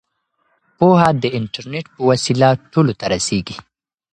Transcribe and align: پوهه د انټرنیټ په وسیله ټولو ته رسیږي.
پوهه 0.77 1.09
د 1.23 1.23
انټرنیټ 1.37 1.85
په 1.95 2.01
وسیله 2.09 2.49
ټولو 2.71 2.93
ته 2.99 3.05
رسیږي. 3.13 3.57